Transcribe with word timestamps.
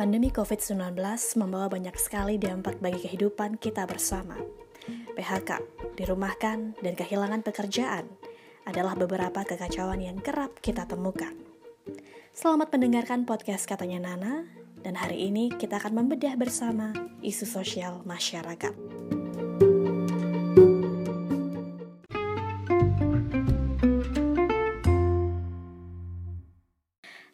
Pandemi 0.00 0.32
COVID-19 0.32 0.96
membawa 1.36 1.68
banyak 1.68 1.92
sekali 2.00 2.40
dampak 2.40 2.80
bagi 2.80 3.04
kehidupan 3.04 3.60
kita 3.60 3.84
bersama. 3.84 4.32
PHK, 5.12 5.60
dirumahkan, 5.92 6.72
dan 6.80 6.96
kehilangan 6.96 7.44
pekerjaan 7.44 8.08
adalah 8.64 8.96
beberapa 8.96 9.44
kekacauan 9.44 10.00
yang 10.00 10.16
kerap 10.24 10.56
kita 10.64 10.88
temukan. 10.88 11.36
Selamat 12.32 12.72
mendengarkan 12.72 13.28
podcast 13.28 13.68
katanya 13.68 14.08
Nana, 14.08 14.48
dan 14.80 14.96
hari 14.96 15.28
ini 15.28 15.52
kita 15.52 15.76
akan 15.76 15.92
membedah 15.92 16.32
bersama 16.32 16.96
isu 17.20 17.44
sosial 17.44 18.00
masyarakat. 18.08 18.72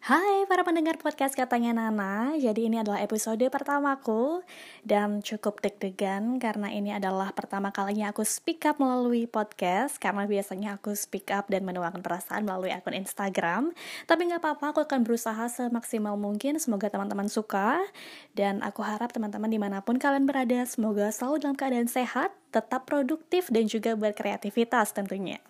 Hai 0.07 0.47
para 0.47 0.63
pendengar 0.63 0.95
podcast 1.03 1.35
katanya 1.35 1.75
Nana. 1.75 2.31
Jadi 2.39 2.71
ini 2.71 2.79
adalah 2.79 3.03
episode 3.03 3.43
pertamaku 3.51 4.39
Dan 4.79 5.19
cukup 5.19 5.59
deg-degan 5.59 6.39
Karena 6.39 6.71
ini 6.71 6.95
adalah 6.95 7.35
pertama 7.35 7.75
kalinya 7.75 8.15
aku 8.15 8.23
speak 8.23 8.63
up 8.63 8.79
melalui 8.79 9.27
podcast 9.27 9.99
Karena 9.99 10.23
biasanya 10.23 10.79
aku 10.79 10.95
speak 10.95 11.27
up 11.35 11.51
dan 11.51 11.67
menuangkan 11.67 11.99
perasaan 11.99 12.47
melalui 12.47 12.71
akun 12.71 12.95
Instagram. 12.95 13.75
Tapi 14.07 14.31
gak 14.31 14.47
apa-apa 14.47 14.71
aku 14.71 14.87
akan 14.87 15.03
berusaha 15.03 15.43
semaksimal 15.51 16.15
mungkin. 16.15 16.55
Semoga 16.55 16.87
teman-teman 16.87 17.27
suka. 17.27 17.83
Dan 18.31 18.63
aku 18.63 18.87
harap 18.87 19.11
teman-teman 19.11 19.51
di 19.51 19.59
mana 19.59 19.83
pun 19.83 19.99
kalian 19.99 20.23
berada 20.23 20.63
Semoga 20.63 21.11
selalu 21.11 21.43
dalam 21.43 21.59
keadaan 21.59 21.91
sehat 21.91 22.31
Tetap 22.55 22.87
produktif 22.87 23.51
dan 23.51 23.67
juga 23.67 23.99
berkreativitas 23.99 24.95
tentunya 24.95 25.43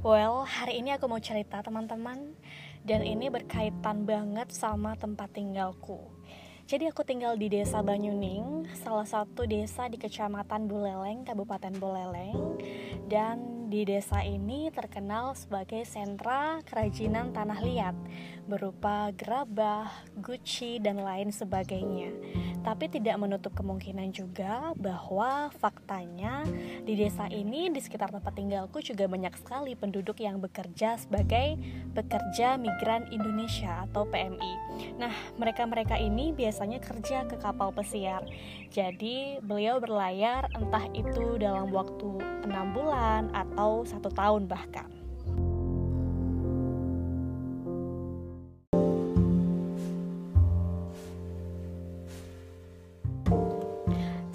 Well, 0.00 0.48
hari 0.48 0.80
ini 0.80 0.96
aku 0.96 1.12
mau 1.12 1.20
cerita 1.20 1.60
teman-teman. 1.60 2.32
Dan 2.80 3.04
ini 3.04 3.28
berkaitan 3.28 4.08
banget 4.08 4.48
sama 4.48 4.96
tempat 4.96 5.28
tinggalku. 5.36 6.08
Jadi 6.64 6.88
aku 6.88 7.04
tinggal 7.04 7.36
di 7.36 7.52
desa 7.52 7.84
Banyuning 7.84 8.64
Salah 8.80 9.04
satu 9.04 9.44
desa 9.44 9.92
di 9.92 10.00
kecamatan 10.00 10.72
Buleleng, 10.72 11.28
Kabupaten 11.28 11.76
Buleleng. 11.76 12.56
Dan 13.12 13.59
di 13.70 13.86
desa 13.86 14.26
ini 14.26 14.66
terkenal 14.74 15.38
sebagai 15.38 15.86
sentra 15.86 16.58
kerajinan 16.66 17.30
tanah 17.30 17.62
liat 17.62 17.96
Berupa 18.50 19.14
gerabah, 19.14 19.86
guci, 20.18 20.82
dan 20.82 20.98
lain 20.98 21.30
sebagainya. 21.30 22.10
Tapi 22.66 22.90
tidak 22.90 23.14
menutup 23.22 23.54
kemungkinan 23.54 24.10
juga 24.10 24.74
bahwa 24.74 25.54
faktanya 25.54 26.42
di 26.82 26.98
desa 26.98 27.30
ini 27.30 27.70
di 27.70 27.78
sekitar 27.78 28.10
tempat 28.10 28.34
tinggalku 28.34 28.82
juga 28.82 29.06
banyak 29.06 29.38
sekali 29.38 29.78
penduduk 29.78 30.18
yang 30.18 30.42
bekerja 30.42 30.98
sebagai 30.98 31.54
pekerja 31.92 32.54
migran 32.56 33.06
Indonesia 33.10 33.86
atau 33.90 34.06
PMI. 34.06 34.54
Nah, 34.96 35.12
mereka-mereka 35.36 35.98
ini 35.98 36.30
biasanya 36.30 36.78
kerja 36.78 37.26
ke 37.26 37.36
kapal 37.36 37.74
pesiar. 37.74 38.22
Jadi, 38.70 39.42
beliau 39.42 39.82
berlayar 39.82 40.46
entah 40.54 40.86
itu 40.94 41.36
dalam 41.36 41.74
waktu 41.74 42.22
enam 42.46 42.72
bulan 42.72 43.28
atau 43.34 43.82
satu 43.82 44.08
tahun 44.10 44.46
bahkan. 44.46 45.00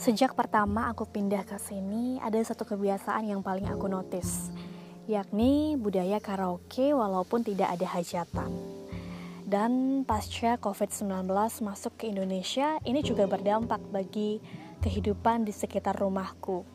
Sejak 0.05 0.37
pertama 0.37 0.93
aku 0.93 1.09
pindah 1.09 1.41
ke 1.49 1.57
sini, 1.57 2.21
ada 2.21 2.37
satu 2.37 2.61
kebiasaan 2.61 3.25
yang 3.25 3.41
paling 3.41 3.65
aku 3.65 3.89
notice, 3.89 4.53
yakni 5.05 5.77
budaya 5.77 6.17
karaoke 6.17 6.93
walaupun 6.93 7.45
tidak 7.45 7.77
ada 7.77 7.87
hajatan. 7.97 8.51
Dan 9.45 10.01
pasca 10.09 10.57
COVID-19 10.57 11.29
masuk 11.61 11.93
ke 12.01 12.09
Indonesia, 12.09 12.81
ini 12.81 13.05
juga 13.05 13.29
berdampak 13.29 13.77
bagi 13.93 14.41
kehidupan 14.81 15.45
di 15.45 15.53
sekitar 15.53 15.93
rumahku. 16.01 16.65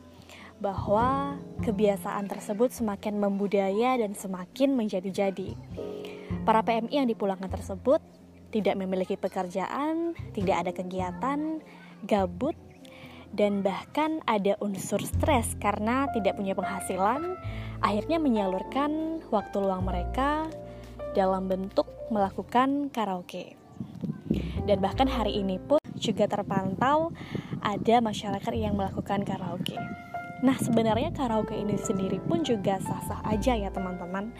Bahwa 0.63 1.35
kebiasaan 1.67 2.31
tersebut 2.31 2.71
semakin 2.71 3.19
membudaya 3.19 3.99
dan 3.99 4.15
semakin 4.15 4.79
menjadi-jadi. 4.79 5.51
Para 6.47 6.63
PMI 6.63 7.03
yang 7.03 7.09
dipulangkan 7.11 7.51
tersebut 7.51 7.99
tidak 8.55 8.79
memiliki 8.79 9.19
pekerjaan, 9.19 10.15
tidak 10.31 10.63
ada 10.63 10.71
kegiatan, 10.71 11.59
gabut, 12.07 12.55
dan 13.31 13.63
bahkan 13.63 14.19
ada 14.27 14.59
unsur 14.59 14.99
stres 14.99 15.55
karena 15.59 16.07
tidak 16.11 16.35
punya 16.35 16.51
penghasilan, 16.51 17.39
akhirnya 17.79 18.19
menyalurkan 18.19 19.23
waktu 19.31 19.57
luang 19.63 19.87
mereka 19.87 20.51
dalam 21.15 21.47
bentuk 21.47 21.87
melakukan 22.11 22.91
karaoke. 22.91 23.55
Dan 24.67 24.83
bahkan 24.83 25.07
hari 25.07 25.39
ini 25.39 25.57
pun 25.57 25.79
juga 25.97 26.27
terpantau 26.27 27.15
ada 27.63 27.95
masyarakat 28.03 28.53
yang 28.55 28.75
melakukan 28.75 29.23
karaoke. 29.23 29.79
Nah, 30.41 30.57
sebenarnya 30.57 31.13
karaoke 31.13 31.53
ini 31.53 31.77
sendiri 31.77 32.17
pun 32.25 32.41
juga 32.41 32.81
sah-sah 32.81 33.21
aja 33.29 33.53
ya 33.53 33.69
teman-teman. 33.69 34.33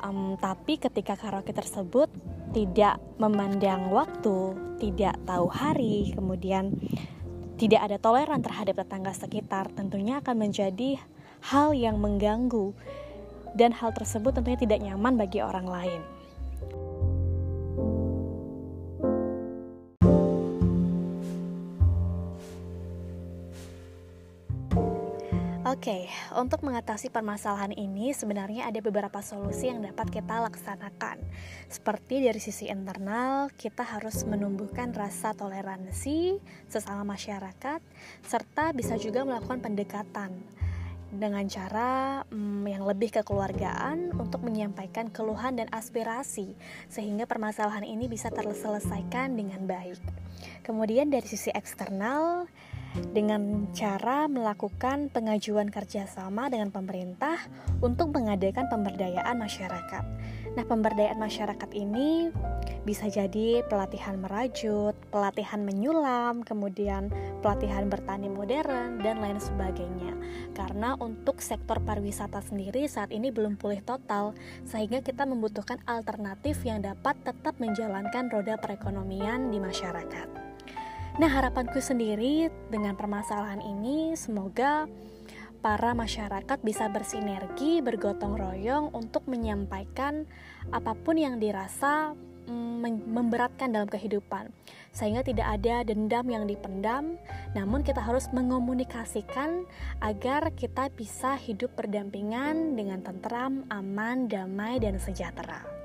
Um, 0.00 0.34
tapi 0.40 0.80
ketika 0.80 1.14
karaoke 1.14 1.52
tersebut 1.52 2.10
tidak 2.50 2.98
memandang 3.20 3.92
waktu, 3.92 4.58
tidak 4.82 5.14
tahu 5.28 5.46
hari, 5.46 6.10
kemudian 6.16 6.74
tidak 7.60 7.84
ada 7.84 8.00
toleran 8.00 8.40
terhadap 8.40 8.80
tetangga 8.80 9.12
sekitar, 9.12 9.68
tentunya 9.76 10.24
akan 10.24 10.48
menjadi 10.48 10.96
hal 11.44 11.76
yang 11.76 12.00
mengganggu, 12.00 12.72
dan 13.52 13.76
hal 13.76 13.92
tersebut 13.92 14.32
tentunya 14.32 14.56
tidak 14.56 14.80
nyaman 14.80 15.20
bagi 15.20 15.44
orang 15.44 15.68
lain. 15.68 16.00
Oke, 25.70 25.86
okay, 25.86 26.02
untuk 26.34 26.66
mengatasi 26.66 27.14
permasalahan 27.14 27.70
ini 27.70 28.10
sebenarnya 28.10 28.66
ada 28.66 28.82
beberapa 28.82 29.22
solusi 29.22 29.70
yang 29.70 29.78
dapat 29.86 30.10
kita 30.10 30.42
laksanakan. 30.42 31.22
Seperti 31.70 32.26
dari 32.26 32.42
sisi 32.42 32.66
internal, 32.66 33.54
kita 33.54 33.86
harus 33.86 34.26
menumbuhkan 34.26 34.90
rasa 34.90 35.30
toleransi 35.30 36.42
sesama 36.66 37.14
masyarakat, 37.14 37.78
serta 38.26 38.74
bisa 38.74 38.98
juga 38.98 39.22
melakukan 39.22 39.62
pendekatan 39.62 40.42
dengan 41.10 41.42
cara 41.50 42.22
hmm, 42.30 42.64
yang 42.70 42.86
lebih 42.86 43.10
kekeluargaan 43.20 44.14
untuk 44.14 44.46
menyampaikan 44.46 45.10
keluhan 45.10 45.58
dan 45.58 45.66
aspirasi, 45.74 46.54
sehingga 46.86 47.26
permasalahan 47.26 47.82
ini 47.82 48.06
bisa 48.06 48.30
terselesaikan 48.30 49.34
dengan 49.34 49.66
baik. 49.66 49.98
Kemudian 50.62 51.10
dari 51.10 51.26
sisi 51.26 51.50
eksternal, 51.50 52.46
dengan 53.14 53.70
cara 53.70 54.26
melakukan 54.26 55.14
pengajuan 55.14 55.70
kerjasama 55.70 56.50
dengan 56.50 56.74
pemerintah 56.74 57.38
untuk 57.78 58.10
mengadakan 58.10 58.66
pemberdayaan 58.66 59.38
masyarakat. 59.38 60.04
Nah, 60.58 60.66
pemberdayaan 60.66 61.22
masyarakat 61.22 61.70
ini 61.78 62.34
bisa 62.82 63.06
jadi 63.06 63.62
pelatihan 63.70 64.18
merajut, 64.18 64.98
pelatihan 65.14 65.62
menyulam, 65.62 66.42
kemudian 66.42 67.12
pelatihan 67.38 67.86
bertani 67.86 68.26
modern, 68.26 68.98
dan 68.98 69.22
lain 69.22 69.38
sebagainya. 69.38 70.16
Karena 70.56 70.98
untuk 70.98 71.38
sektor 71.38 71.78
pariwisata 71.78 72.42
sendiri 72.42 72.90
saat 72.90 73.14
ini 73.14 73.30
belum 73.30 73.62
pulih 73.62 73.84
total, 73.86 74.34
sehingga 74.66 75.04
kita 75.04 75.22
membutuhkan 75.22 75.78
alternatif 75.86 76.66
yang 76.66 76.82
dapat 76.82 77.14
tetap 77.22 77.54
menjalankan 77.62 78.26
roda 78.32 78.58
perekonomian 78.58 79.54
di 79.54 79.62
masyarakat. 79.62 80.28
Nah, 81.20 81.30
harapanku 81.30 81.78
sendiri 81.78 82.48
dengan 82.72 82.96
permasalahan 82.96 83.60
ini 83.60 84.16
semoga 84.16 84.88
para 85.60 85.92
masyarakat 85.92 86.58
bisa 86.64 86.88
bersinergi, 86.88 87.84
bergotong 87.84 88.36
royong 88.36 88.92
untuk 88.96 89.28
menyampaikan 89.28 90.24
apa 90.72 90.96
pun 90.96 91.20
yang 91.20 91.36
dirasa 91.36 92.16
mm, 92.48 93.08
memberatkan 93.08 93.72
dalam 93.72 93.88
kehidupan, 93.88 94.52
sehingga 94.92 95.20
tidak 95.20 95.60
ada 95.60 95.84
dendam 95.84 96.26
yang 96.28 96.44
dipendam. 96.48 97.20
Namun, 97.56 97.84
kita 97.84 98.00
harus 98.00 98.28
mengomunikasikan 98.32 99.64
agar 100.00 100.52
kita 100.56 100.88
bisa 100.92 101.36
hidup 101.36 101.76
berdampingan 101.76 102.76
dengan 102.76 103.04
tentram, 103.04 103.68
aman, 103.68 104.28
damai, 104.28 104.80
dan 104.80 104.96
sejahtera. 104.96 105.79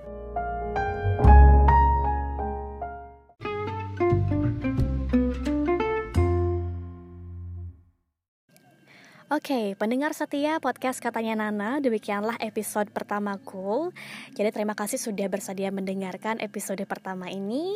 Oke, 9.36 9.52
okay, 9.52 9.68
pendengar 9.76 10.16
setia 10.16 10.64
podcast 10.64 11.04
Katanya 11.04 11.36
Nana, 11.36 11.84
demikianlah 11.84 12.40
episode 12.40 12.88
pertamaku. 12.96 13.92
Jadi 14.32 14.48
terima 14.48 14.80
kasih 14.80 14.96
sudah 14.96 15.28
bersedia 15.28 15.76
mendengarkan 15.76 16.40
episode 16.40 16.80
pertama 16.88 17.28
ini. 17.28 17.76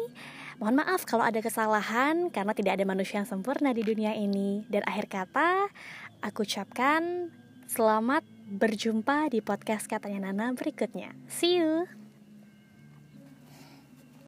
Mohon 0.55 0.87
maaf 0.87 1.03
kalau 1.03 1.27
ada 1.27 1.43
kesalahan 1.43 2.31
karena 2.31 2.55
tidak 2.55 2.79
ada 2.79 2.87
manusia 2.87 3.19
yang 3.19 3.27
sempurna 3.27 3.75
di 3.75 3.83
dunia 3.83 4.15
ini. 4.15 4.63
Dan 4.71 4.87
akhir 4.87 5.11
kata, 5.11 5.67
aku 6.23 6.47
ucapkan 6.47 7.27
selamat 7.67 8.23
berjumpa 8.55 9.27
di 9.27 9.43
podcast 9.43 9.91
katanya 9.91 10.31
Nana 10.31 10.55
berikutnya. 10.55 11.11
See 11.27 11.59
you. 11.59 11.91